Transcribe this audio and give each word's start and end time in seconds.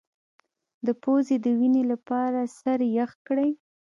د 0.85 0.87
پوزې 1.01 1.37
د 1.45 1.47
وینې 1.59 1.83
لپاره 1.91 2.39
سر 2.57 2.79
یخ 2.97 3.11
کړئ 3.27 3.49